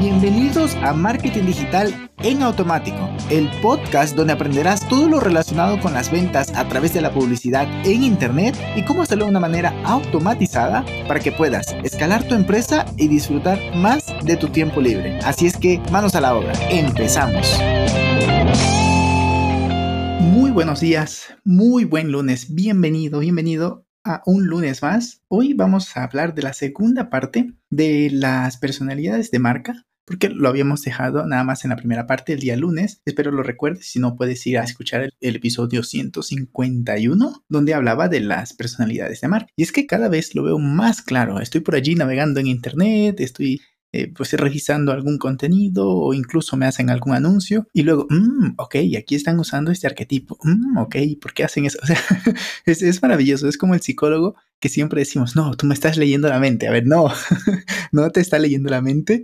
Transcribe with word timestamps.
Bienvenidos 0.00 0.76
a 0.76 0.94
Marketing 0.94 1.44
Digital 1.44 2.10
en 2.20 2.42
Automático, 2.42 3.10
el 3.28 3.50
podcast 3.60 4.16
donde 4.16 4.32
aprenderás 4.32 4.88
todo 4.88 5.10
lo 5.10 5.20
relacionado 5.20 5.78
con 5.78 5.92
las 5.92 6.10
ventas 6.10 6.56
a 6.56 6.66
través 6.66 6.94
de 6.94 7.02
la 7.02 7.12
publicidad 7.12 7.68
en 7.84 8.02
Internet 8.02 8.56
y 8.76 8.82
cómo 8.86 9.02
hacerlo 9.02 9.26
de 9.26 9.32
una 9.32 9.40
manera 9.40 9.74
automatizada 9.84 10.86
para 11.06 11.20
que 11.20 11.32
puedas 11.32 11.76
escalar 11.84 12.26
tu 12.26 12.34
empresa 12.34 12.86
y 12.96 13.08
disfrutar 13.08 13.58
más 13.76 14.06
de 14.24 14.38
tu 14.38 14.48
tiempo 14.48 14.80
libre. 14.80 15.18
Así 15.18 15.46
es 15.46 15.58
que 15.58 15.82
manos 15.92 16.14
a 16.14 16.22
la 16.22 16.34
obra, 16.34 16.54
empezamos. 16.70 17.60
Muy 20.18 20.50
buenos 20.50 20.80
días, 20.80 21.26
muy 21.44 21.84
buen 21.84 22.10
lunes, 22.10 22.54
bienvenido, 22.54 23.18
bienvenido 23.18 23.84
a 24.02 24.22
un 24.24 24.46
lunes 24.46 24.80
más. 24.80 25.20
Hoy 25.28 25.52
vamos 25.52 25.94
a 25.94 26.04
hablar 26.04 26.34
de 26.34 26.40
la 26.40 26.54
segunda 26.54 27.10
parte 27.10 27.52
de 27.68 28.08
las 28.10 28.56
personalidades 28.56 29.30
de 29.30 29.38
marca 29.40 29.86
porque 30.10 30.28
lo 30.28 30.48
habíamos 30.48 30.82
dejado 30.82 31.24
nada 31.24 31.44
más 31.44 31.64
en 31.64 31.70
la 31.70 31.76
primera 31.76 32.08
parte 32.08 32.32
el 32.32 32.40
día 32.40 32.56
lunes. 32.56 33.00
Espero 33.04 33.30
lo 33.30 33.44
recuerdes, 33.44 33.86
si 33.86 34.00
no 34.00 34.16
puedes 34.16 34.44
ir 34.44 34.58
a 34.58 34.64
escuchar 34.64 35.08
el, 35.20 35.36
episodio 35.36 35.84
151, 35.84 37.44
donde 37.48 37.74
hablaba 37.74 38.08
de 38.08 38.18
las 38.18 38.52
personalidades 38.52 39.20
de 39.20 39.28
marca. 39.28 39.52
Y 39.54 39.62
es 39.62 39.70
que 39.70 39.86
cada 39.86 40.08
vez 40.08 40.34
lo 40.34 40.42
veo 40.42 40.58
más 40.58 41.00
claro. 41.00 41.40
Estoy 41.40 41.60
por 41.60 41.76
allí 41.76 41.94
navegando 41.94 42.40
en 42.40 42.48
internet, 42.48 43.20
estoy 43.20 43.60
eh, 43.92 44.12
pues 44.12 44.32
revisando 44.32 44.90
algún 44.90 45.16
contenido 45.16 45.88
o 45.88 46.12
incluso 46.12 46.56
me 46.56 46.66
hacen 46.66 46.90
algún 46.90 47.14
anuncio 47.14 47.68
y 47.72 47.82
luego, 47.82 48.08
mmm, 48.10 48.54
ok, 48.56 48.76
aquí 48.98 49.14
están 49.14 49.38
usando 49.38 49.70
este 49.70 49.86
arquetipo, 49.86 50.38
mmm, 50.42 50.76
ok, 50.78 50.96
¿por 51.20 51.34
qué 51.34 51.44
hacen 51.44 51.66
eso? 51.66 51.78
O 51.84 51.86
sea, 51.86 51.98
es, 52.66 52.82
es, 52.82 53.00
maravilloso, 53.00 53.48
es 53.48 53.56
como 53.56 53.74
el 53.74 53.80
psicólogo 53.80 54.34
que 54.60 54.68
siempre 54.68 55.00
decimos, 55.00 55.34
no, 55.34 55.56
tú 55.56 55.66
me 55.66 55.74
estás 55.74 55.96
leyendo 55.96 56.28
la 56.28 56.38
mente, 56.38 56.68
a 56.68 56.70
ver, 56.70 56.86
no, 56.86 57.08
no 57.92 58.10
te 58.10 58.20
está 58.20 58.38
leyendo 58.38 58.70
la 58.70 58.82
mente, 58.82 59.22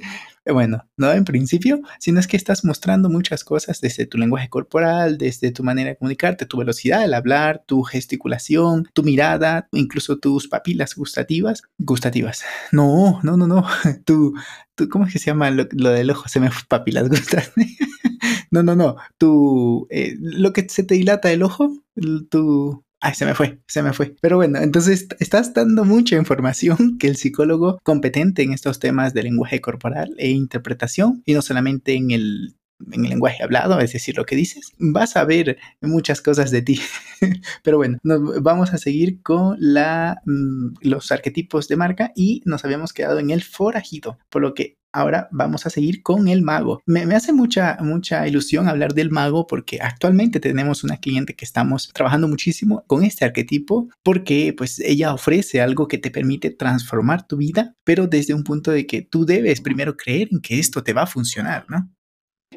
bueno, 0.52 0.88
no 0.96 1.12
en 1.12 1.24
principio, 1.24 1.80
sino 1.98 2.20
es 2.20 2.28
que 2.28 2.36
estás 2.36 2.64
mostrando 2.64 3.10
muchas 3.10 3.42
cosas 3.42 3.80
desde 3.80 4.06
tu 4.06 4.16
lenguaje 4.16 4.48
corporal, 4.48 5.19
desde 5.19 5.50
tu 5.50 5.64
manera 5.64 5.91
de 5.91 5.96
comunicarte, 5.96 6.46
tu 6.46 6.58
velocidad 6.58 7.02
al 7.02 7.14
hablar, 7.14 7.64
tu 7.66 7.83
gesticulación, 7.83 8.88
tu 8.92 9.02
mirada, 9.02 9.69
incluso 9.72 10.19
tus 10.19 10.46
papilas 10.46 10.94
gustativas. 10.94 11.62
Gustativas. 11.78 12.44
No, 12.70 13.20
no, 13.22 13.36
no, 13.36 13.46
no. 13.46 13.66
Tu, 14.05 14.34
tu 14.77 14.89
¿cómo 14.89 15.06
es 15.06 15.12
que 15.12 15.18
se 15.18 15.27
llama 15.27 15.50
lo, 15.50 15.64
del 15.64 16.11
ojo? 16.11 16.28
Se 16.28 16.39
me 16.39 16.50
papilas 16.68 17.08
gustativas. 17.08 17.52
no, 18.50 18.62
no, 18.62 18.77
no. 18.77 18.96
Tu, 19.18 19.86
eh, 19.91 20.14
lo 20.20 20.52
que 20.52 20.68
se 20.68 20.84
te 20.84 20.94
dilata 20.94 21.33
el 21.33 21.42
ojo, 21.42 21.83
tu, 22.30 22.84
Ay, 23.00 23.14
se 23.14 23.27
me 23.27 23.34
fue, 23.34 23.61
se 23.66 23.83
me 23.83 23.92
fue. 23.92 24.14
Pero 24.20 24.36
bueno, 24.36 24.58
entonces 24.58 25.06
estás 25.20 25.52
dando 25.52 25.84
mucha 25.84 26.16
información 26.16 26.97
que 26.98 27.08
el 27.08 27.16
psicólogo 27.16 27.78
competente 27.83 28.42
en 28.42 28.52
estos 28.52 28.78
temas 28.78 29.14
de 29.14 29.22
lenguaje 29.22 29.61
corporal 29.61 30.14
e 30.19 30.30
interpretación, 30.30 31.22
y 31.27 31.34
no 31.34 31.42
solamente 31.42 31.94
en 31.94 32.11
el 32.11 32.56
en 32.92 33.05
el 33.05 33.11
lenguaje 33.11 33.42
hablado, 33.42 33.80
es 33.80 33.92
decir, 33.92 34.17
lo 34.17 34.27
que 34.27 34.36
dices, 34.36 34.72
vas 34.78 35.17
a 35.17 35.24
ver 35.24 35.58
muchas 35.80 36.20
cosas 36.20 36.50
de 36.50 36.62
ti. 36.62 36.80
Pero 37.62 37.78
bueno, 37.78 37.98
nos 38.02 38.42
vamos 38.42 38.74
a 38.74 38.78
seguir 38.78 39.22
con 39.22 39.56
la, 39.58 40.20
mm, 40.27 40.74
los 40.83 41.11
arquetipos 41.11 41.69
de 41.69 41.77
marca 41.77 42.12
y 42.14 42.42
nos 42.44 42.64
habíamos 42.64 42.92
quedado 42.92 43.19
en 43.19 43.30
el 43.30 43.42
forajido, 43.42 44.19
por 44.28 44.42
lo 44.42 44.55
que 44.55 44.77
ahora 44.97 45.28
vamos 45.30 45.66
a 45.66 45.70
seguir 45.70 46.02
con 46.02 46.28
el 46.28 46.42
mago. 46.42 46.80
Me, 46.86 47.02
hace 47.14 47.33
mucha, 47.33 47.77
mucha 47.80 48.27
ilusión 48.27 48.69
hablar 48.69 48.94
del 48.94 49.11
mago 49.11 49.47
porque 49.47 49.78
actualmente 49.80 50.41
tenemos 50.41 50.84
una 50.84 50.97
cliente 50.97 51.34
que 51.34 51.44
estamos 51.44 51.91
trabajando 51.92 52.28
muchísimo 52.28 52.84
con 52.86 53.05
este 53.05 53.24
arquetipo 53.24 53.89
porque 54.02 54.55
pues 54.56 54.78
ella 54.80 55.12
ofrece 55.12 55.61
algo 55.61 55.86
que 55.86 55.98
te 55.98 56.11
permite 56.11 56.50
transformar 56.50 57.27
tu 57.27 57.36
vida, 57.36 57.74
pero 57.84 58.06
desde 58.06 58.34
un 58.34 58.42
punto 58.42 58.70
de 58.70 58.86
que 58.86 59.02
tú 59.02 59.27
debes 59.27 59.61
primero 59.61 59.97
creer 59.97 60.28
en 60.33 60.41
que 60.41 60.58
esto 60.58 60.83
te 60.83 60.92
va 60.92 61.02
a 61.02 61.06
funcionar, 61.06 61.67
¿no? 61.69 61.91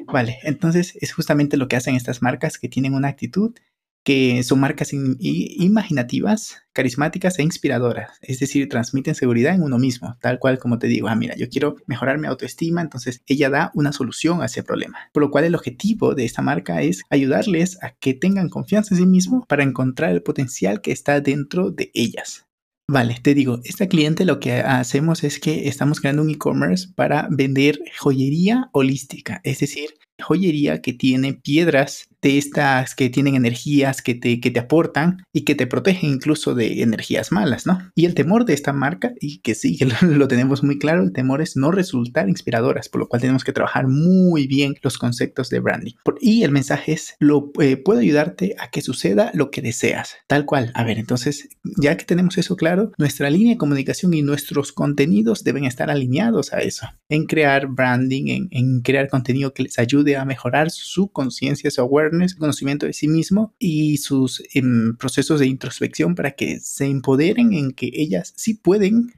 Vale, 0.06 0.38
entonces 0.44 0.96
es 1.00 1.12
justamente 1.12 1.56
lo 1.56 1.68
que 1.68 1.76
hacen 1.76 1.94
estas 1.94 2.22
marcas 2.22 2.58
que 2.58 2.68
tienen 2.68 2.94
una 2.94 3.08
actitud 3.08 3.54
que 4.02 4.42
son 4.42 4.60
marcas 4.60 4.92
imaginativas, 4.92 6.62
carismáticas 6.72 7.38
e 7.38 7.42
inspiradoras, 7.42 8.18
es 8.22 8.38
decir, 8.40 8.68
transmiten 8.68 9.14
seguridad 9.14 9.54
en 9.54 9.62
uno 9.62 9.78
mismo, 9.78 10.16
tal 10.20 10.38
cual 10.38 10.58
como 10.58 10.78
te 10.78 10.86
digo, 10.86 11.08
ah, 11.08 11.16
mira, 11.16 11.36
yo 11.36 11.48
quiero 11.48 11.76
mejorar 11.86 12.18
mi 12.18 12.26
autoestima, 12.26 12.80
entonces 12.80 13.22
ella 13.26 13.50
da 13.50 13.70
una 13.74 13.92
solución 13.92 14.40
a 14.40 14.46
ese 14.46 14.62
problema, 14.62 14.98
por 15.12 15.22
lo 15.22 15.30
cual 15.30 15.44
el 15.44 15.54
objetivo 15.54 16.14
de 16.14 16.24
esta 16.24 16.42
marca 16.42 16.82
es 16.82 17.02
ayudarles 17.10 17.82
a 17.82 17.90
que 17.90 18.14
tengan 18.14 18.48
confianza 18.48 18.94
en 18.94 19.00
sí 19.00 19.06
mismo 19.06 19.44
para 19.46 19.64
encontrar 19.64 20.12
el 20.12 20.22
potencial 20.22 20.80
que 20.80 20.92
está 20.92 21.20
dentro 21.20 21.70
de 21.70 21.90
ellas. 21.94 22.46
Vale, 22.88 23.18
te 23.22 23.34
digo, 23.34 23.60
esta 23.62 23.86
cliente 23.86 24.24
lo 24.24 24.40
que 24.40 24.54
hacemos 24.54 25.22
es 25.22 25.38
que 25.38 25.68
estamos 25.68 26.00
creando 26.00 26.22
un 26.22 26.30
e-commerce 26.30 26.88
para 26.96 27.28
vender 27.30 27.78
joyería 27.96 28.68
holística, 28.72 29.40
es 29.44 29.60
decir, 29.60 29.90
joyería 30.20 30.82
que 30.82 30.92
tiene 30.92 31.34
piedras 31.34 32.09
de 32.22 32.38
estas 32.38 32.94
que 32.94 33.08
tienen 33.08 33.34
energías 33.34 34.02
que 34.02 34.14
te, 34.14 34.40
que 34.40 34.50
te 34.50 34.60
aportan 34.60 35.24
y 35.32 35.44
que 35.44 35.54
te 35.54 35.66
protegen 35.66 36.10
incluso 36.10 36.54
de 36.54 36.82
energías 36.82 37.32
malas, 37.32 37.66
¿no? 37.66 37.78
Y 37.94 38.04
el 38.04 38.14
temor 38.14 38.44
de 38.44 38.54
esta 38.54 38.72
marca, 38.72 39.12
y 39.20 39.38
que 39.40 39.54
sí, 39.54 39.76
que 39.78 39.86
lo, 39.86 40.28
tenemos 40.28 40.62
muy 40.62 40.78
claro, 40.78 41.02
el 41.02 41.12
temor 41.12 41.40
es 41.40 41.56
no 41.56 41.70
resultar 41.70 42.28
inspiradoras, 42.28 42.88
por 42.88 43.00
lo 43.00 43.08
cual 43.08 43.22
tenemos 43.22 43.44
que 43.44 43.52
trabajar 43.52 43.86
muy 43.88 44.46
bien 44.46 44.74
los 44.82 44.98
conceptos 44.98 45.48
de 45.50 45.60
branding. 45.60 45.92
Y 46.20 46.42
el 46.42 46.50
mensaje 46.50 46.92
es, 46.92 47.16
lo, 47.18 47.50
eh, 47.60 47.76
puedo 47.76 48.00
ayudarte 48.00 48.54
a 48.58 48.70
que 48.70 48.82
suceda 48.82 49.30
lo 49.34 49.50
que 49.50 49.62
deseas, 49.62 50.16
tal 50.26 50.44
cual. 50.44 50.72
A 50.74 50.84
ver, 50.84 50.98
entonces, 50.98 51.48
ya 51.80 51.96
que 51.96 52.04
tenemos 52.04 52.36
eso 52.38 52.56
claro, 52.56 52.92
nuestra 52.98 53.30
línea 53.30 53.54
de 53.54 53.58
comunicación 53.58 54.12
y 54.14 54.22
nuestros 54.22 54.72
contenidos 54.72 55.44
deben 55.44 55.64
estar 55.64 55.90
alineados 55.90 56.52
a 56.52 56.60
eso, 56.60 56.86
en 57.08 57.26
crear 57.26 57.66
branding, 57.68 58.28
en, 58.28 58.48
en 58.50 58.80
crear 58.82 59.08
contenido 59.08 59.54
que 59.54 59.62
les 59.64 59.78
ayude 59.78 60.16
a 60.16 60.24
mejorar 60.24 60.70
su 60.70 61.10
conciencia, 61.10 61.70
su 61.70 61.80
awareness, 61.80 62.09
conocimiento 62.38 62.86
de 62.86 62.92
sí 62.92 63.08
mismo 63.08 63.54
y 63.58 63.98
sus 63.98 64.42
em, 64.54 64.96
procesos 64.96 65.40
de 65.40 65.46
introspección 65.46 66.14
para 66.14 66.32
que 66.32 66.60
se 66.60 66.86
empoderen 66.86 67.52
en 67.52 67.72
que 67.72 67.90
ellas 67.92 68.32
sí 68.36 68.54
pueden 68.54 69.12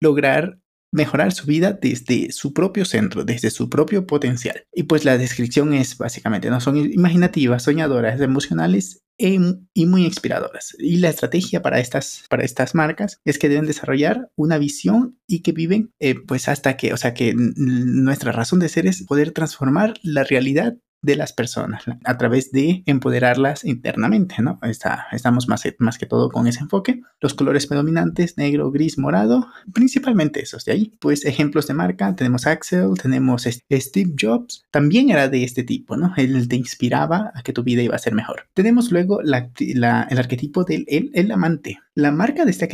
lograr 0.00 0.60
mejorar 0.92 1.32
su 1.32 1.46
vida 1.46 1.72
desde 1.72 2.32
su 2.32 2.54
propio 2.54 2.84
centro, 2.84 3.24
desde 3.24 3.50
su 3.50 3.68
propio 3.68 4.06
potencial. 4.06 4.64
Y 4.72 4.84
pues 4.84 5.04
la 5.04 5.18
descripción 5.18 5.74
es 5.74 5.98
básicamente, 5.98 6.50
no 6.50 6.60
son 6.60 6.76
imaginativas, 6.78 7.64
soñadoras, 7.64 8.20
emocionales 8.20 9.02
y 9.18 9.86
muy 9.86 10.04
inspiradoras. 10.04 10.76
Y 10.78 10.98
la 10.98 11.08
estrategia 11.08 11.60
para 11.60 11.80
estas, 11.80 12.24
para 12.30 12.44
estas 12.44 12.74
marcas 12.74 13.20
es 13.24 13.38
que 13.38 13.48
deben 13.48 13.66
desarrollar 13.66 14.30
una 14.36 14.58
visión 14.58 15.18
y 15.26 15.40
que 15.40 15.52
viven 15.52 15.92
eh, 15.98 16.14
pues 16.14 16.48
hasta 16.48 16.76
que, 16.76 16.92
o 16.92 16.96
sea, 16.96 17.14
que 17.14 17.34
nuestra 17.36 18.32
razón 18.32 18.60
de 18.60 18.68
ser 18.68 18.86
es 18.86 19.02
poder 19.02 19.32
transformar 19.32 19.94
la 20.02 20.22
realidad 20.22 20.76
de 21.00 21.16
las 21.16 21.32
personas 21.32 21.84
a 22.04 22.18
través 22.18 22.50
de 22.50 22.82
empoderarlas 22.86 23.64
internamente, 23.64 24.36
¿no? 24.40 24.58
Está, 24.62 25.06
estamos 25.12 25.48
más, 25.48 25.62
más 25.78 25.98
que 25.98 26.06
todo 26.06 26.30
con 26.30 26.46
ese 26.46 26.60
enfoque. 26.60 27.00
Los 27.20 27.34
colores 27.34 27.66
predominantes, 27.66 28.36
negro, 28.36 28.70
gris, 28.70 28.98
morado, 28.98 29.48
principalmente 29.72 30.42
esos 30.42 30.64
de 30.64 30.72
ahí. 30.72 30.92
Pues 30.98 31.24
ejemplos 31.24 31.66
de 31.66 31.74
marca, 31.74 32.14
tenemos 32.14 32.46
Axel, 32.46 32.94
tenemos 33.00 33.44
Steve 33.44 34.14
Jobs, 34.20 34.64
también 34.70 35.10
era 35.10 35.28
de 35.28 35.44
este 35.44 35.62
tipo, 35.62 35.96
¿no? 35.96 36.12
Él 36.16 36.48
te 36.48 36.56
inspiraba 36.56 37.32
a 37.34 37.42
que 37.42 37.52
tu 37.52 37.62
vida 37.62 37.82
iba 37.82 37.94
a 37.94 38.00
ser 38.00 38.14
mejor. 38.14 38.48
Tenemos 38.54 38.90
luego 38.90 39.22
la, 39.22 39.50
el 39.58 39.84
arquetipo 39.84 40.64
del 40.64 40.84
el, 40.88 41.30
amante. 41.30 41.78
La 41.98 42.12
marca 42.12 42.44
de 42.44 42.52
este 42.52 42.64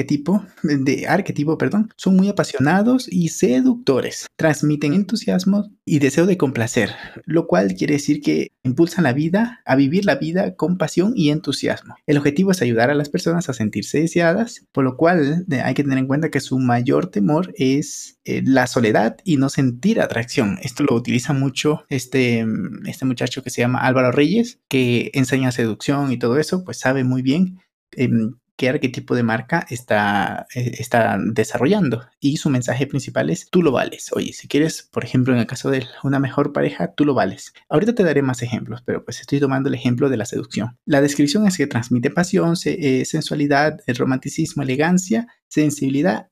arquetipo, 1.09 1.57
perdón, 1.57 1.89
son 1.97 2.15
muy 2.15 2.29
apasionados 2.29 3.11
y 3.11 3.31
seductores. 3.31 4.27
Transmiten 4.37 4.93
entusiasmo 4.93 5.71
y 5.87 5.99
deseo 5.99 6.27
de 6.27 6.37
complacer, 6.37 6.91
lo 7.25 7.47
cual 7.47 7.73
quiere 7.73 7.95
decir 7.95 8.21
que 8.21 8.53
impulsan 8.65 9.05
la 9.05 9.15
vida 9.15 9.62
a 9.65 9.77
vivir 9.77 10.05
la 10.05 10.17
vida 10.17 10.57
con 10.57 10.77
pasión 10.77 11.15
y 11.17 11.31
entusiasmo. 11.31 11.95
El 12.07 12.19
objetivo 12.19 12.51
es 12.51 12.61
ayudar 12.61 12.91
a 12.91 12.95
las 12.95 13.09
personas 13.09 13.49
a 13.49 13.55
sentirse 13.55 13.99
deseadas, 14.01 14.67
por 14.73 14.85
lo 14.85 14.99
cual 14.99 15.47
hay 15.51 15.73
que 15.73 15.85
tener 15.85 15.97
en 15.97 16.06
cuenta 16.06 16.31
que 16.31 16.41
su 16.41 16.59
mayor 16.59 17.06
temor 17.06 17.55
es 17.56 18.19
eh, 18.27 18.43
la 18.45 18.67
soledad 18.67 19.17
y 19.25 19.39
no 19.39 19.49
sentir 19.49 20.03
atracción. 20.03 20.59
Esto 20.61 20.85
lo 20.85 20.94
utiliza 20.94 21.32
mucho 21.32 21.87
este, 21.88 22.44
este 22.87 23.06
muchacho 23.06 23.43
que 23.43 23.49
se 23.49 23.62
llama 23.62 23.87
Álvaro 23.87 24.12
Reyes, 24.12 24.61
que 24.69 25.11
enseña 25.15 25.50
seducción 25.50 26.12
y 26.12 26.19
todo 26.19 26.38
eso, 26.38 26.62
pues 26.62 26.79
sabe 26.79 27.05
muy 27.05 27.23
bien 27.23 27.59
em, 27.93 28.35
qué 28.56 28.69
arquetipo 28.69 29.15
de 29.15 29.23
marca 29.23 29.67
está, 29.69 30.47
eh, 30.55 30.77
está 30.79 31.19
desarrollando. 31.21 32.03
Y 32.21 32.37
su 32.37 32.51
mensaje 32.51 32.87
principal 32.87 33.31
es, 33.31 33.49
tú 33.51 33.62
lo 33.62 33.73
vales. 33.73 34.11
Oye, 34.12 34.33
si 34.33 34.49
quieres, 34.49 34.89
por 34.93 35.05
ejemplo, 35.05 35.33
en 35.35 35.41
el 35.41 35.47
caso 35.47 35.71
de 35.71 35.87
una 36.03 36.19
mejor 36.19 36.53
pareja, 36.53 36.95
tú 36.95 37.05
lo 37.05 37.15
vales. 37.15 37.53
Ahorita 37.69 37.95
te 37.95 38.05
daré 38.05 38.23
más 38.23 38.43
ejemplos, 38.43 38.83
pero 38.85 39.05
pues 39.05 39.21
estoy 39.21 39.41
tomando 39.41 39.69
el 39.69 39.75
ejemplo 39.75 40.09
de 40.09 40.17
la 40.17 40.27
seducción. 40.27 40.79
La 40.85 41.01
descripción 41.01 41.47
es 41.47 41.56
que 41.56 41.67
transmite 41.67 42.11
pasión, 42.11 42.55
eh, 42.65 43.05
sensualidad, 43.05 43.81
romanticismo, 43.87 44.62
elegancia, 44.62 45.27
sensibilidad 45.49 46.29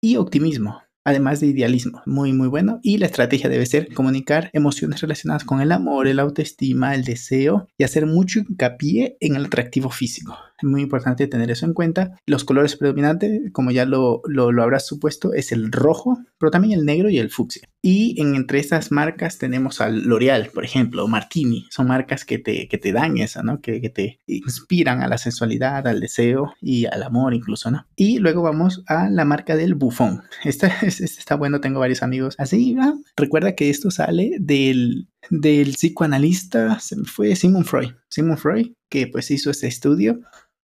y 0.00 0.16
optimismo 0.16 0.82
además 1.06 1.38
de 1.38 1.46
idealismo, 1.46 2.02
muy 2.04 2.32
muy 2.32 2.48
bueno. 2.48 2.80
Y 2.82 2.98
la 2.98 3.06
estrategia 3.06 3.48
debe 3.48 3.64
ser 3.64 3.94
comunicar 3.94 4.50
emociones 4.52 5.00
relacionadas 5.00 5.44
con 5.44 5.60
el 5.60 5.70
amor, 5.70 6.08
el 6.08 6.18
autoestima, 6.18 6.96
el 6.96 7.04
deseo 7.04 7.68
y 7.78 7.84
hacer 7.84 8.06
mucho 8.06 8.40
hincapié 8.40 9.16
en 9.20 9.36
el 9.36 9.46
atractivo 9.46 9.88
físico. 9.88 10.36
Es 10.58 10.64
muy 10.64 10.82
importante 10.82 11.26
tener 11.26 11.50
eso 11.50 11.66
en 11.66 11.74
cuenta. 11.74 12.18
Los 12.26 12.44
colores 12.44 12.76
predominantes, 12.76 13.50
como 13.52 13.70
ya 13.70 13.84
lo, 13.84 14.22
lo, 14.26 14.52
lo 14.52 14.62
habrás 14.62 14.86
supuesto, 14.86 15.32
es 15.34 15.52
el 15.52 15.72
rojo, 15.72 16.18
pero 16.38 16.50
también 16.50 16.78
el 16.78 16.84
negro 16.84 17.10
y 17.10 17.18
el 17.18 17.30
fucsia. 17.30 17.68
Y 17.82 18.20
entre 18.20 18.58
estas 18.58 18.90
marcas 18.90 19.38
tenemos 19.38 19.80
al 19.80 20.02
L'Oreal, 20.02 20.50
por 20.52 20.64
ejemplo, 20.64 21.06
Martini. 21.06 21.68
Son 21.70 21.86
marcas 21.86 22.24
que 22.24 22.38
te, 22.38 22.66
que 22.66 22.78
te 22.78 22.90
dan 22.90 23.16
esa, 23.18 23.44
¿no? 23.44 23.60
Que, 23.60 23.80
que, 23.80 23.90
te 23.90 24.18
inspiran 24.26 25.02
a 25.02 25.08
la 25.08 25.18
sensualidad, 25.18 25.86
al 25.86 26.00
deseo 26.00 26.52
y 26.60 26.86
al 26.86 27.04
amor 27.04 27.32
incluso, 27.32 27.70
¿no? 27.70 27.86
Y 27.94 28.18
luego 28.18 28.42
vamos 28.42 28.82
a 28.88 29.08
la 29.08 29.24
marca 29.24 29.54
del 29.54 29.76
Buffon. 29.76 30.22
Esta, 30.42 30.66
esta 30.82 31.04
está 31.04 31.36
bueno, 31.36 31.60
tengo 31.60 31.78
varios 31.78 32.02
amigos 32.02 32.34
así. 32.38 32.76
¿ah? 32.80 32.94
Recuerda 33.16 33.54
que 33.54 33.70
esto 33.70 33.92
sale 33.92 34.36
del, 34.40 35.08
del 35.30 35.74
psicoanalista, 35.74 36.80
se 36.80 36.96
me 36.96 37.04
fue 37.04 37.36
Sigmund 37.36 37.66
Freud. 37.66 37.90
Sigmund 38.08 38.38
Freud, 38.38 38.72
que 38.88 39.06
pues 39.06 39.30
hizo 39.30 39.50
este 39.50 39.68
estudio 39.68 40.20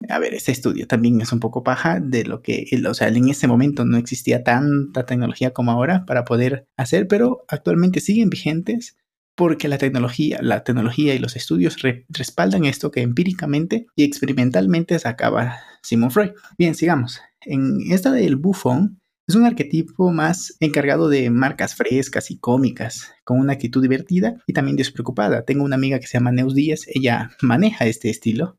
a 0.09 0.19
ver, 0.19 0.33
este 0.33 0.51
estudio 0.51 0.87
también 0.87 1.21
es 1.21 1.31
un 1.31 1.39
poco 1.39 1.63
paja 1.63 1.99
de 1.99 2.25
lo 2.25 2.41
que, 2.41 2.65
o 2.87 2.93
sea, 2.93 3.07
en 3.07 3.29
ese 3.29 3.47
momento 3.47 3.85
no 3.85 3.97
existía 3.97 4.43
tanta 4.43 5.05
tecnología 5.05 5.51
como 5.51 5.71
ahora 5.71 6.05
para 6.05 6.25
poder 6.25 6.67
hacer, 6.77 7.07
pero 7.07 7.45
actualmente 7.47 7.99
siguen 7.99 8.29
vigentes 8.29 8.97
porque 9.35 9.67
la 9.67 9.77
tecnología, 9.77 10.39
la 10.41 10.63
tecnología 10.63 11.13
y 11.13 11.19
los 11.19 11.35
estudios 11.35 11.77
respaldan 12.09 12.65
esto 12.65 12.91
que 12.91 13.01
empíricamente 13.01 13.85
y 13.95 14.03
experimentalmente 14.03 14.97
sacaba 14.97 15.57
Simon 15.83 16.11
Freud. 16.11 16.31
Bien, 16.57 16.73
sigamos. 16.73 17.19
En 17.41 17.91
esta 17.91 18.11
del 18.11 18.37
bufón 18.37 19.01
es 19.27 19.35
un 19.35 19.45
arquetipo 19.45 20.11
más 20.11 20.55
encargado 20.59 21.09
de 21.09 21.29
marcas 21.31 21.75
frescas 21.75 22.31
y 22.31 22.37
cómicas, 22.37 23.11
con 23.23 23.39
una 23.39 23.53
actitud 23.53 23.81
divertida 23.81 24.35
y 24.47 24.53
también 24.53 24.77
despreocupada. 24.77 25.43
Tengo 25.43 25.63
una 25.63 25.75
amiga 25.75 25.99
que 25.99 26.07
se 26.07 26.13
llama 26.13 26.31
Neus 26.31 26.55
Díaz, 26.55 26.85
ella 26.87 27.31
maneja 27.41 27.85
este 27.85 28.09
estilo 28.09 28.57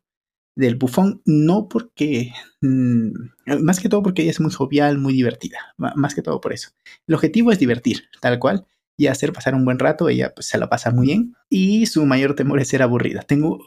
del 0.57 0.75
bufón, 0.75 1.21
no 1.25 1.69
porque, 1.69 2.33
mm, 2.61 3.11
más 3.61 3.79
que 3.79 3.89
todo 3.89 4.01
porque 4.03 4.23
ella 4.23 4.31
es 4.31 4.41
muy 4.41 4.51
jovial, 4.51 4.97
muy 4.97 5.13
divertida, 5.13 5.59
más 5.77 6.15
que 6.15 6.21
todo 6.21 6.41
por 6.41 6.51
eso. 6.51 6.71
El 7.07 7.15
objetivo 7.15 7.51
es 7.51 7.59
divertir, 7.59 8.05
tal 8.21 8.39
cual, 8.39 8.65
y 8.99 9.05
hacer 9.05 9.31
pasar 9.31 9.53
un 9.53 9.63
buen 9.63 9.77
rato, 9.77 10.09
ella 10.09 10.33
pues, 10.33 10.47
se 10.47 10.57
la 10.57 10.67
pasa 10.67 10.89
muy 10.89 11.05
bien, 11.05 11.35
y 11.49 11.85
su 11.85 12.03
mayor 12.07 12.33
temor 12.33 12.59
es 12.59 12.69
ser 12.69 12.81
aburrida. 12.81 13.21
Tengo, 13.21 13.59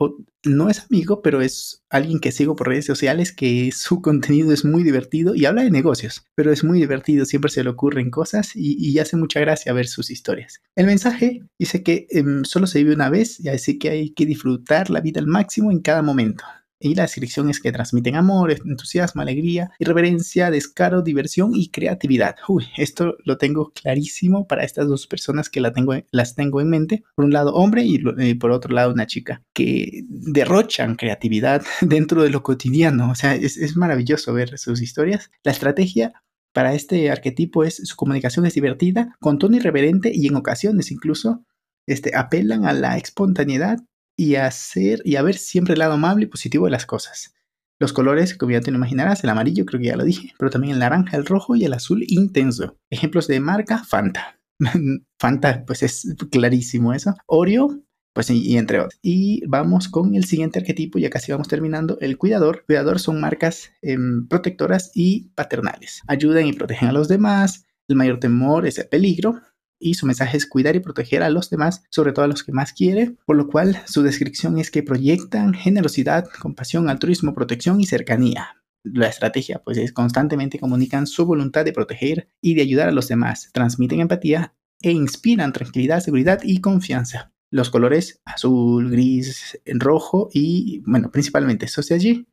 no 0.45 0.69
es 0.69 0.81
amigo, 0.81 1.23
pero 1.23 1.41
es 1.41 1.85
alguien 1.89 2.19
que 2.19 2.33
sigo 2.33 2.57
por 2.57 2.67
redes 2.67 2.87
sociales, 2.87 3.33
que 3.33 3.71
su 3.73 4.03
contenido 4.03 4.53
es 4.53 4.65
muy 4.65 4.83
divertido 4.83 5.37
y 5.37 5.45
habla 5.45 5.63
de 5.63 5.71
negocios, 5.71 6.25
pero 6.35 6.51
es 6.51 6.65
muy 6.65 6.81
divertido, 6.81 7.25
siempre 7.25 7.53
se 7.53 7.63
le 7.63 7.71
ocurren 7.71 8.11
cosas 8.11 8.51
y, 8.57 8.99
hace 8.99 9.17
mucha 9.17 9.41
gracia 9.41 9.73
ver 9.73 9.87
sus 9.87 10.11
historias. 10.11 10.61
El 10.75 10.87
mensaje 10.87 11.43
dice 11.59 11.85
que 11.85 12.07
em, 12.11 12.45
solo 12.45 12.67
se 12.67 12.81
vive 12.81 12.95
una 12.95 13.09
vez 13.09 13.39
y 13.39 13.49
así 13.49 13.79
que 13.79 13.91
hay 13.91 14.11
que 14.11 14.27
disfrutar 14.27 14.91
la 14.91 15.01
vida 15.01 15.21
al 15.21 15.29
máximo 15.29 15.71
en 15.71 15.81
cada 15.81 16.03
momento. 16.03 16.45
Y 16.81 16.95
las 16.95 17.15
direcciones 17.15 17.61
que 17.61 17.73
transmiten 17.73 18.17
amor, 18.17 18.53
entusiasmo, 18.53 19.21
alegría, 19.21 19.71
irreverencia, 19.79 20.51
descaro, 20.51 21.03
diversión 21.03 21.55
y 21.55 21.69
creatividad. 21.69 22.37
Uy, 22.49 22.67
esto 22.77 23.17
lo 23.25 23.37
tengo 23.37 23.71
clarísimo 23.71 24.47
para 24.47 24.65
estas 24.65 24.89
dos 24.89 25.07
personas 25.07 25.51
que 25.51 25.61
la 25.61 25.73
tengo, 25.73 25.95
las 26.11 26.35
tengo 26.35 26.61
en 26.61 26.71
mente. 26.71 27.05
Por 27.15 27.27
un 27.27 27.33
lado, 27.33 27.53
hombre 27.55 27.85
y, 27.85 28.35
por 28.35 28.51
otro 28.51 28.75
lado, 28.75 28.93
una 28.93 29.07
chica 29.07 29.43
que 29.53 30.05
derrochan 30.09 30.97
creatividad 30.97 31.63
dentro 31.83 32.23
de 32.23 32.31
lo 32.31 32.43
cotidiano. 32.43 33.11
O 33.11 33.15
sea, 33.15 33.35
es, 33.35 33.59
es 33.59 33.77
maravilloso 33.77 34.33
ver 34.33 34.59
sus 34.59 34.81
historias. 34.81 35.31
La 35.45 35.53
estrategia 35.53 36.15
para 36.53 36.75
este 36.75 37.11
arquetipo 37.11 37.65
es 37.65 37.77
su 37.77 37.97
comunicación 37.97 38.47
es 38.47 38.55
divertida, 38.55 39.17
con 39.21 39.39
tono 39.39 39.57
irreverente 39.57 40.11
y 40.13 40.27
en 40.27 40.37
ocasiones 40.37 40.91
incluso 40.91 41.45
este, 41.87 42.17
apelan 42.17 42.67
a 42.67 42.73
la 42.73 42.97
espontaneidad 42.97 43.79
y 44.21 44.37
hacer 44.37 45.01
y 45.07 45.17
a 45.17 45.23
ver 45.23 45.37
siempre 45.37 45.73
el 45.73 45.79
lado 45.79 45.95
amable 45.95 46.25
y 46.25 46.29
positivo 46.29 46.67
de 46.67 46.71
las 46.71 46.85
cosas. 46.85 47.35
Los 47.79 47.95
colores, 47.95 48.37
como 48.37 48.53
ya 48.53 48.61
te 48.61 48.71
lo 48.71 48.77
imaginarás, 48.77 49.25
el 49.25 49.31
amarillo 49.31 49.65
creo 49.65 49.81
que 49.81 49.87
ya 49.87 49.97
lo 49.97 50.05
dije, 50.05 50.35
pero 50.39 50.51
también 50.51 50.75
el 50.75 50.81
naranja, 50.81 51.17
el 51.17 51.25
rojo 51.25 51.57
y 51.57 51.65
el 51.65 51.73
azul 51.73 52.05
intenso. 52.07 52.77
Ejemplos 52.91 53.27
de 53.29 53.41
marca, 53.41 53.83
Fanta. 53.83 54.39
Fanta, 55.19 55.65
pues 55.67 55.83
es 55.83 56.15
clarísimo 56.31 56.93
eso. 56.93 57.15
Oreo, 57.25 57.81
pues 58.13 58.29
y, 58.29 58.59
entre 58.59 58.81
otros. 58.81 59.01
Y 59.01 59.43
vamos 59.47 59.89
con 59.89 60.15
el 60.15 60.27
siguiente 60.27 60.59
arquetipo, 60.59 60.99
ya 60.99 61.09
casi 61.09 61.33
vamos 61.33 61.49
terminando, 61.49 61.97
el 62.03 62.19
cuidador. 62.19 62.65
Cuidador 62.67 63.01
son 63.01 63.23
marcas 63.23 63.73
em, 63.81 64.29
protectoras 64.29 64.91
y 64.95 65.31
paternales. 65.35 66.03
Ayudan 66.09 66.47
y 66.47 66.53
protegen 66.53 66.91
a 66.91 66.93
los 66.93 67.09
demás. 67.09 67.65
El 67.89 67.97
mayor 67.97 68.21
temor 68.21 68.67
es 68.67 68.79
el 68.79 68.89
peligro 68.89 69.41
y 69.81 69.95
su 69.95 70.07
mensaje 70.07 70.37
es 70.37 70.47
cuidar 70.47 70.77
y 70.77 70.81
proteger 70.81 71.23
a 71.23 71.31
los 71.31 71.51
demás, 71.51 71.83
sobre 71.91 72.13
todo 72.13 72.25
a 72.25 72.29
los 72.29 72.45
que 72.45 72.53
más 72.53 72.73
quiere, 72.73 73.17
por 73.27 73.37
lo 73.37 73.49
cual 73.49 73.83
su 73.87 74.03
descripción 74.03 74.59
es 74.59 74.71
que 74.71 74.83
proyectan 74.83 75.55
generosidad, 75.55 76.29
compasión, 76.41 76.89
altruismo, 76.89 77.35
protección 77.35 77.81
y 77.81 77.87
cercanía. 77.87 78.63
La 78.83 79.09
estrategia 79.09 79.61
pues 79.63 79.79
es 79.79 79.93
constantemente 79.93 80.59
comunican 80.59 81.07
su 81.07 81.27
voluntad 81.27 81.65
de 81.65 81.73
proteger 81.73 82.31
y 82.41 82.55
de 82.55 82.63
ayudar 82.63 82.89
a 82.89 82.93
los 82.93 83.09
demás, 83.09 83.51
transmiten 83.53 84.01
empatía 84.01 84.55
e 84.83 84.93
inspiran 84.93 85.53
tranquilidad, 85.53 86.01
seguridad 86.01 86.41
y 86.43 86.61
confianza. 86.61 87.33
Los 87.51 87.69
colores 87.69 88.21
azul, 88.25 88.91
gris, 88.91 89.61
rojo 89.67 90.31
y 90.33 90.83
bueno, 90.87 91.11
principalmente 91.11 91.67
de 91.67 91.95
allí 91.95 92.27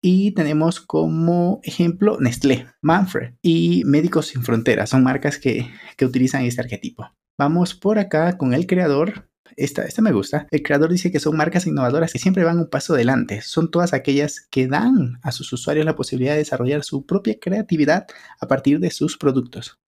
y 0.00 0.32
tenemos 0.32 0.80
como 0.80 1.60
ejemplo 1.62 2.18
Nestlé, 2.20 2.66
Manfred 2.82 3.34
y 3.42 3.82
Médicos 3.84 4.28
Sin 4.28 4.42
Fronteras. 4.42 4.90
Son 4.90 5.02
marcas 5.02 5.38
que, 5.38 5.66
utilizan 6.00 6.44
este 6.44 6.60
arquetipo. 6.60 7.10
Vamos 7.38 7.74
por 7.74 7.98
acá 7.98 8.38
con 8.38 8.54
el 8.54 8.66
creador. 8.66 9.28
Esta, 9.56 9.84
esta 9.84 10.02
me 10.02 10.12
gusta. 10.12 10.46
El 10.50 10.62
creador 10.62 10.92
dice 10.92 11.10
que 11.10 11.18
son 11.18 11.36
marcas 11.36 11.66
innovadoras 11.66 12.12
que 12.12 12.18
siempre 12.18 12.44
van 12.44 12.58
un 12.58 12.70
paso 12.70 12.94
adelante. 12.94 13.42
Son 13.42 13.70
todas 13.70 13.92
aquellas 13.92 14.46
que 14.50 14.68
dan 14.68 15.18
a 15.22 15.32
sus 15.32 15.52
usuarios 15.52 15.84
la 15.84 15.96
posibilidad 15.96 16.32
de 16.32 16.38
desarrollar 16.38 16.84
su 16.84 17.04
propia 17.06 17.38
creatividad 17.40 18.06
a 18.40 18.46
partir 18.46 18.78
de 18.78 18.90
sus 18.90 19.18
productos. 19.18 19.80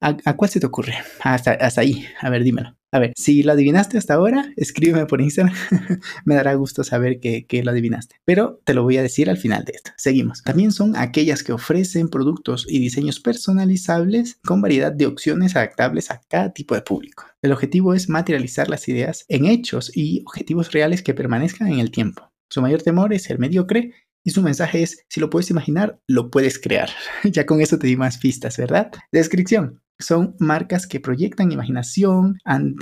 ¿A, 0.00 0.36
cuál 0.36 0.50
se 0.50 0.60
te 0.60 0.66
ocurre? 0.66 0.94
Hasta, 1.20 1.52
hasta 1.52 1.80
ahí. 1.80 2.04
A 2.20 2.30
ver, 2.30 2.42
dímelo. 2.42 2.76
A 2.96 2.98
ver, 2.98 3.12
si 3.14 3.42
lo 3.42 3.52
adivinaste 3.52 3.98
hasta 3.98 4.14
ahora, 4.14 4.54
escríbeme 4.56 5.04
por 5.04 5.20
Instagram. 5.20 5.54
Me 6.24 6.34
dará 6.34 6.54
gusto 6.54 6.82
saber 6.82 7.20
que, 7.20 7.62
lo 7.62 7.70
adivinaste. 7.70 8.16
Pero 8.24 8.62
te 8.64 8.72
lo 8.72 8.84
voy 8.84 8.96
a 8.96 9.02
decir 9.02 9.28
al 9.28 9.36
final 9.36 9.66
de 9.66 9.72
esto. 9.74 9.90
Seguimos. 9.98 10.42
También 10.42 10.72
son 10.72 10.96
aquellas 10.96 11.42
que 11.42 11.52
ofrecen 11.52 12.08
productos 12.08 12.64
y 12.66 12.78
diseños 12.78 13.20
personalizables 13.20 14.38
con 14.42 14.62
variedad 14.62 14.92
de 14.92 15.04
opciones 15.04 15.56
adaptables 15.56 16.10
a 16.10 16.22
cada 16.26 16.54
tipo 16.54 16.74
de 16.74 16.80
público. 16.80 17.24
El 17.42 17.52
objetivo 17.52 17.92
es 17.92 18.08
materializar 18.08 18.70
las 18.70 18.88
ideas 18.88 19.26
en 19.28 19.44
hechos 19.44 19.94
y 19.94 20.22
objetivos 20.24 20.72
reales 20.72 21.02
que 21.02 21.12
permanezcan 21.12 21.68
en 21.68 21.80
el 21.80 21.90
tiempo. 21.90 22.32
Su 22.48 22.62
mayor 22.62 22.80
temor 22.80 23.12
es 23.12 23.24
ser 23.24 23.38
mediocre 23.38 23.92
y 24.26 24.30
su 24.30 24.42
mensaje 24.42 24.82
es, 24.82 25.04
si 25.08 25.20
lo 25.20 25.30
puedes 25.30 25.50
imaginar, 25.50 26.00
lo 26.08 26.32
puedes 26.32 26.58
crear. 26.58 26.90
ya 27.24 27.46
con 27.46 27.60
eso 27.60 27.78
te 27.78 27.86
di 27.86 27.96
más 27.96 28.18
pistas, 28.18 28.56
¿verdad? 28.56 28.90
Descripción. 29.12 29.80
Son 30.00 30.34
marcas 30.40 30.88
que 30.88 30.98
proyectan 30.98 31.52
imaginación, 31.52 32.38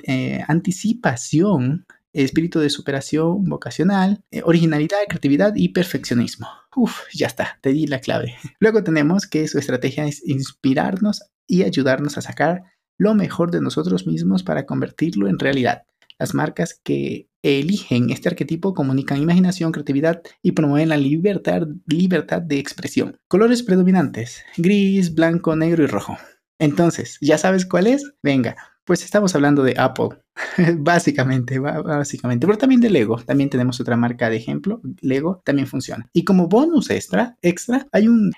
eh, 0.07 0.43
anticipación, 0.49 1.85
espíritu 2.15 2.61
de 2.61 2.71
superación 2.71 3.45
vocacional, 3.45 4.25
eh, 4.31 4.41
originalidad, 4.43 4.97
creatividad 5.07 5.53
y 5.55 5.69
perfeccionismo. 5.69 6.49
Uf, 6.75 7.01
ya 7.13 7.27
está, 7.27 7.59
te 7.61 7.73
di 7.73 7.87
la 7.87 8.01
clave. 8.01 8.35
Luego 8.59 8.83
tenemos 8.83 9.27
que 9.27 9.47
su 9.47 9.59
estrategia 9.59 10.07
es 10.07 10.27
inspirarnos 10.27 11.25
y 11.47 11.63
ayudarnos 11.63 12.17
a 12.17 12.23
sacar 12.23 12.63
lo 12.97 13.15
mejor 13.15 13.51
de 13.51 13.61
nosotros 13.61 14.07
mismos 14.07 14.43
para 14.43 14.65
convertirlo 14.65 15.29
en 15.29 15.39
realidad. 15.39 15.83
Las 16.19 16.33
marcas 16.33 16.81
que 16.83 17.29
eligen 17.45 18.11
este 18.11 18.29
arquetipo 18.29 18.75
comunican 18.75 19.21
imaginación, 19.21 19.73
creatividad 19.73 20.23
y 20.43 20.53
promueven 20.53 20.89
la 20.89 20.97
libertad, 20.97 21.67
libertad 21.87 22.43
de 22.43 22.59
expresión. 22.59 23.19
Colores 23.29 23.63
predominantes, 23.63 24.43
gris, 24.57 25.15
blanco, 25.15 25.55
negro 25.55 25.85
y 25.85 25.87
rojo. 25.87 26.17
Entonces, 26.59 27.19
¿ya 27.21 27.37
sabes 27.37 27.67
cuál 27.67 27.87
es? 27.87 28.15
Venga, 28.23 28.57
pues 28.85 29.03
estamos 29.05 29.35
hablando 29.35 29.63
de 29.63 29.75
Apple, 29.79 30.11
básicamente, 30.79 31.59
básicamente, 31.59 32.47
pero 32.47 32.59
también 32.59 32.81
de 32.81 32.91
Lego, 32.91 33.17
también 33.23 33.51
tenemos 33.51 33.81
otra 33.81 33.97
marca 33.97 34.31
de 34.31 34.37
ejemplo, 34.37 34.81
Lego 35.01 35.43
también 35.45 35.67
funciona. 35.67 36.09
Y 36.13 36.25
como 36.25 36.49
bonus 36.49 36.91
extra, 36.91 37.37
extra, 37.43 37.87
hay 37.93 38.09
un 38.09 38.33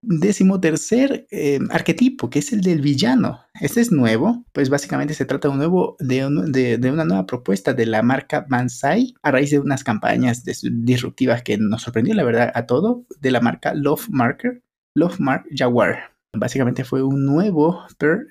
décimo 0.00 0.60
tercer 0.60 1.26
eh, 1.30 1.58
arquetipo, 1.70 2.30
que 2.30 2.38
es 2.38 2.52
el 2.52 2.60
del 2.60 2.80
villano. 2.80 3.40
Este 3.60 3.80
es 3.80 3.90
nuevo, 3.90 4.44
pues 4.52 4.70
básicamente 4.70 5.14
se 5.14 5.24
trata 5.24 5.48
de, 5.48 6.26
una 6.26 7.04
nueva 7.04 7.26
propuesta 7.26 7.74
de 7.74 7.86
la 7.86 8.02
marca 8.02 8.46
Bansai 8.48 9.14
a 9.22 9.30
raíz 9.30 9.50
de 9.50 9.58
unas 9.58 9.84
campañas 9.84 10.44
disruptivas 10.44 11.42
que 11.42 11.58
nos 11.58 11.82
sorprendió, 11.82 12.14
la 12.14 12.24
verdad, 12.24 12.52
a 12.54 12.66
todo, 12.66 13.04
de 13.20 13.30
la 13.30 13.40
marca 13.40 13.74
Love 13.74 14.08
Marker, 14.10 14.62
Love 14.94 15.20
Mark 15.20 15.44
Jaguar. 15.50 16.12
Básicamente 16.36 16.84
fue 16.84 17.02
un 17.02 17.24
nuevo 17.24 17.84
per 17.98 18.26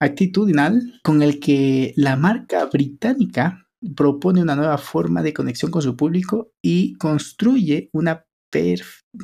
actitudinal 0.00 1.00
con 1.02 1.22
el 1.22 1.40
que 1.40 1.92
la 1.96 2.16
marca 2.16 2.64
británica 2.66 3.68
propone 3.96 4.42
una 4.42 4.56
nueva 4.56 4.78
forma 4.78 5.22
de 5.22 5.34
conexión 5.34 5.70
con 5.70 5.82
su 5.82 5.96
público 5.96 6.52
y 6.62 6.94
construye 6.94 7.90
una 7.92 8.24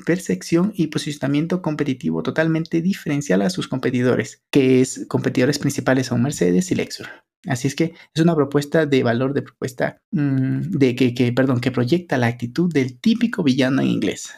percepción 0.04 0.72
y 0.75 0.88
posicionamiento 0.88 1.62
competitivo 1.62 2.22
totalmente 2.22 2.80
diferencial 2.82 3.42
a 3.42 3.50
sus 3.50 3.68
competidores, 3.68 4.42
que 4.50 4.80
es 4.80 5.06
competidores 5.08 5.58
principales 5.58 6.08
son 6.08 6.22
Mercedes 6.22 6.70
y 6.70 6.75
Lexus. 6.75 7.08
Así 7.46 7.68
es 7.68 7.75
que 7.75 7.94
es 8.14 8.22
una 8.22 8.34
propuesta 8.34 8.87
de 8.87 9.02
valor, 9.02 9.32
de 9.32 9.42
propuesta 9.42 10.02
mmm, 10.10 10.60
de 10.60 10.94
que, 10.94 11.14
que, 11.14 11.32
perdón, 11.32 11.60
que 11.60 11.70
proyecta 11.70 12.18
la 12.18 12.26
actitud 12.26 12.72
del 12.72 13.00
típico 13.00 13.42
villano 13.42 13.80
en 13.80 13.88
inglés, 13.88 14.30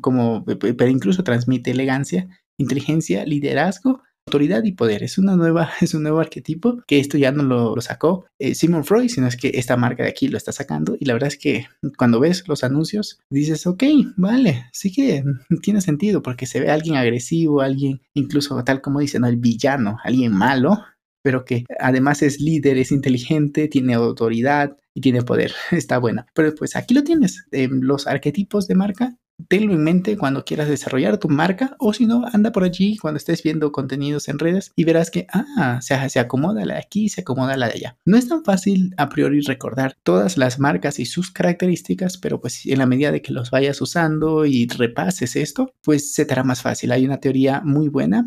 como, 0.00 0.44
pero 0.44 0.88
incluso 0.88 1.24
transmite 1.24 1.72
elegancia, 1.72 2.28
inteligencia, 2.56 3.24
liderazgo 3.24 4.02
autoridad 4.26 4.64
y 4.64 4.72
poder. 4.72 5.02
Es, 5.02 5.18
una 5.18 5.36
nueva, 5.36 5.70
es 5.80 5.94
un 5.94 6.02
nuevo 6.02 6.20
arquetipo 6.20 6.82
que 6.86 6.98
esto 6.98 7.18
ya 7.18 7.32
no 7.32 7.42
lo, 7.42 7.80
sacó 7.80 8.26
eh, 8.38 8.54
Simon 8.54 8.84
Freud, 8.84 9.08
sino 9.08 9.26
es 9.26 9.36
que 9.36 9.52
esta 9.54 9.76
marca 9.76 10.02
de 10.02 10.08
aquí 10.08 10.28
lo 10.28 10.36
está 10.36 10.52
sacando. 10.52 10.96
Y 10.98 11.04
la 11.04 11.14
verdad 11.14 11.28
es 11.28 11.38
que 11.38 11.66
cuando 11.96 12.20
ves 12.20 12.46
los 12.48 12.64
anuncios, 12.64 13.20
dices, 13.30 13.66
ok, 13.66 13.84
vale, 14.16 14.66
sí 14.72 14.92
que 14.92 15.24
tiene 15.62 15.80
sentido 15.80 16.22
porque 16.22 16.46
se 16.46 16.60
ve 16.60 16.70
alguien 16.70 16.96
agresivo, 16.96 17.60
alguien 17.60 18.00
incluso 18.14 18.62
tal 18.64 18.80
como 18.80 19.00
dicen, 19.00 19.24
el 19.24 19.36
villano, 19.36 19.98
alguien 20.04 20.32
malo, 20.32 20.82
pero 21.22 21.44
que 21.44 21.64
además 21.78 22.22
es 22.22 22.40
líder, 22.40 22.78
es 22.78 22.92
inteligente, 22.92 23.68
tiene 23.68 23.94
autoridad 23.94 24.76
y 24.94 25.00
tiene 25.00 25.22
poder. 25.22 25.52
Está 25.70 25.98
buena. 25.98 26.26
Pero 26.34 26.54
pues 26.54 26.76
aquí 26.76 26.94
lo 26.94 27.02
tienes. 27.02 27.46
Eh, 27.50 27.68
los 27.70 28.06
arquetipos 28.06 28.68
de 28.68 28.74
marca 28.74 29.16
tenlo 29.48 29.72
en 29.74 29.82
mente 29.82 30.16
cuando 30.16 30.44
quieras 30.44 30.68
desarrollar 30.68 31.18
tu 31.18 31.28
marca 31.28 31.76
o 31.78 31.92
si 31.92 32.06
no, 32.06 32.24
anda 32.32 32.52
por 32.52 32.64
allí 32.64 32.96
cuando 32.96 33.18
estés 33.18 33.42
viendo 33.42 33.72
contenidos 33.72 34.28
en 34.28 34.38
redes 34.38 34.72
y 34.76 34.84
verás 34.84 35.10
que, 35.10 35.26
ah, 35.32 35.80
se, 35.82 36.18
acomoda 36.18 36.64
la 36.64 36.74
de 36.74 36.80
aquí, 36.80 37.08
se 37.08 37.22
acomoda 37.22 37.56
la 37.56 37.66
de 37.68 37.74
allá. 37.74 37.98
No 38.04 38.16
es 38.16 38.28
tan 38.28 38.44
fácil 38.44 38.94
a 38.96 39.08
priori 39.08 39.40
recordar 39.40 39.96
todas 40.02 40.36
las 40.36 40.58
marcas 40.58 40.98
y 40.98 41.06
sus 41.06 41.30
características, 41.30 42.18
pero 42.18 42.40
pues 42.40 42.64
en 42.66 42.78
la 42.78 42.86
medida 42.86 43.12
de 43.12 43.22
que 43.22 43.32
los 43.32 43.50
vayas 43.50 43.80
usando 43.80 44.46
y 44.46 44.66
repases 44.66 45.36
esto, 45.36 45.72
pues 45.82 46.14
se 46.14 46.24
te 46.24 46.34
hará 46.34 46.44
más 46.44 46.62
fácil. 46.62 46.92
Hay 46.92 47.04
una 47.04 47.20
teoría 47.20 47.60
muy 47.64 47.88
buena 47.88 48.26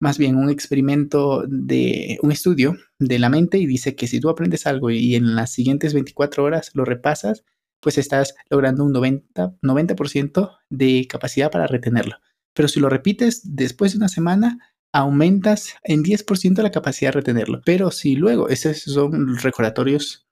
más 0.00 0.18
bien 0.18 0.36
un 0.36 0.50
experimento 0.50 1.44
de 1.48 2.18
un 2.22 2.30
estudio 2.30 2.76
de 2.98 3.18
la 3.18 3.28
mente 3.28 3.58
y 3.58 3.66
dice 3.66 3.96
que 3.96 4.06
si 4.06 4.20
tú 4.20 4.28
aprendes 4.28 4.66
algo 4.66 4.90
y 4.90 5.16
en 5.16 5.34
las 5.34 5.52
siguientes 5.52 5.92
24 5.92 6.44
horas 6.44 6.70
lo 6.74 6.84
repasas, 6.84 7.44
pues 7.80 7.98
estás 7.98 8.34
logrando 8.50 8.84
un 8.84 8.92
90%, 8.92 9.58
90 9.62 10.58
de 10.70 11.06
capacidad 11.08 11.50
para 11.50 11.66
retenerlo. 11.66 12.16
Pero 12.54 12.68
si 12.68 12.80
lo 12.80 12.88
repites 12.88 13.42
después 13.44 13.92
de 13.92 13.98
una 13.98 14.08
semana, 14.08 14.58
aumentas 14.92 15.74
en 15.84 16.02
10% 16.02 16.62
la 16.62 16.70
capacidad 16.70 17.12
de 17.12 17.20
retenerlo. 17.20 17.60
Pero 17.64 17.90
si 17.90 18.16
luego, 18.16 18.48
esos 18.48 18.78
son 18.78 19.38
recordatorios 19.38 20.26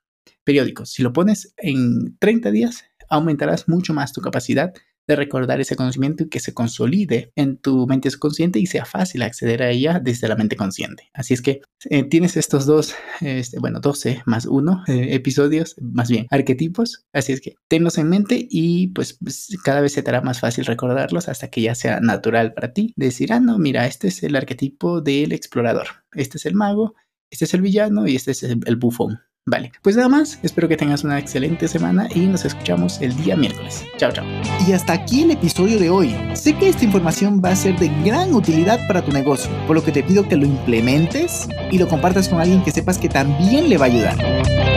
periódicos, 0.45 0.91
si 0.91 1.03
lo 1.03 1.13
pones 1.13 1.55
en 1.57 2.17
30 2.19 2.51
días, 2.51 2.85
aumentarás 3.09 3.69
mucho 3.69 3.95
más 3.95 4.13
tu 4.13 4.21
capacidad 4.21 4.73
de 5.07 5.17
recordar 5.17 5.61
ese 5.61 5.77
conocimiento 5.77 6.25
y 6.25 6.29
que 6.29 6.41
se 6.41 6.55
consolide 6.55 7.33
en 7.37 7.59
tu 7.59 7.87
mente 7.87 8.11
subconsciente 8.11 8.59
y 8.59 8.67
sea 8.67 8.85
fácil 8.85 9.23
acceder 9.23 9.63
a 9.63 9.71
ella 9.71 10.01
desde 10.03 10.29
la 10.29 10.37
mente 10.37 10.57
consciente. 10.57 11.11
Así 11.15 11.35
es 11.35 11.43
que 11.43 11.61
eh, 11.91 12.05
tienes 12.05 12.37
estos 12.37 12.67
dos, 12.67 12.95
este, 13.21 13.59
bueno, 13.59 13.81
12 13.81 14.23
más 14.27 14.47
1 14.47 14.85
eh, 14.89 15.15
episodios, 15.15 15.77
más 15.81 16.11
bien 16.11 16.27
arquetipos. 16.31 17.05
Así 17.13 17.33
es 17.33 17.41
que 17.41 17.55
tenlos 17.69 17.99
en 17.99 18.09
mente 18.09 18.47
y 18.51 18.89
pues, 18.89 19.19
pues 19.23 19.57
cada 19.65 19.81
vez 19.81 19.93
se 19.93 20.03
te 20.03 20.11
hará 20.11 20.23
más 20.23 20.41
fácil 20.41 20.65
recordarlos 20.65 21.29
hasta 21.29 21.49
que 21.49 21.63
ya 21.63 21.75
sea 21.75 22.01
natural 22.01 22.55
para 22.55 22.73
ti. 22.73 22.93
Decir, 22.97 23.33
ah, 23.33 23.41
no, 23.41 23.59
mira, 23.59 23.87
este 23.87 24.09
es 24.09 24.23
el 24.23 24.37
arquetipo 24.37 25.01
del 25.01 25.33
explorador, 25.33 25.87
este 26.13 26.39
es 26.39 26.47
el 26.47 26.55
mago, 26.55 26.95
este 27.31 27.45
es 27.45 27.55
el 27.55 27.63
villano 27.63 28.07
y 28.07 28.17
este 28.17 28.33
es 28.33 28.43
el, 28.43 28.61
el 28.67 28.77
bufón. 28.77 29.21
Vale, 29.49 29.71
pues 29.81 29.95
nada 29.95 30.09
más, 30.09 30.41
espero 30.43 30.67
que 30.67 30.77
tengas 30.77 31.05
una 31.05 31.21
excelente 31.21 31.69
semana 31.69 32.09
y 32.13 32.27
nos 32.27 32.45
escuchamos 32.45 33.01
el 33.01 33.17
día 33.17 33.37
miércoles. 33.37 33.85
Chao, 33.97 34.11
chao. 34.11 34.27
Y 34.67 34.73
hasta 34.73 34.95
aquí 34.95 35.23
el 35.23 35.31
episodio 35.31 35.79
de 35.79 35.89
hoy. 35.89 36.17
Sé 36.35 36.59
que 36.59 36.69
esta 36.69 36.85
información 36.85 37.41
va 37.41 37.51
a 37.51 37.57
ser 37.57 37.79
de 37.79 37.89
gran 38.05 38.35
utilidad 38.35 38.81
para 38.89 39.05
tu 39.05 39.13
negocio, 39.13 39.49
por 39.69 39.77
lo 39.77 39.85
que 39.85 39.93
te 39.93 40.03
pido 40.03 40.27
que 40.29 40.35
lo 40.35 40.47
implementes 40.47 41.47
y 41.71 41.79
lo 41.79 41.87
compartas 41.87 42.29
con 42.29 42.41
alguien 42.41 42.65
que 42.65 42.73
sepas 42.73 42.99
que 42.99 43.09
también 43.09 43.69
le 43.69 43.79
va 43.79 43.85
a 43.85 43.89
ayudar. 43.89 44.76